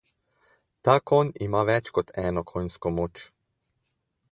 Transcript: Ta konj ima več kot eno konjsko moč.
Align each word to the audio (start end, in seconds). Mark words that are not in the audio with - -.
Ta 0.87 0.95
konj 1.11 1.29
ima 1.47 1.61
več 1.71 1.93
kot 1.99 2.11
eno 2.23 2.45
konjsko 2.55 2.95
moč. 2.99 3.25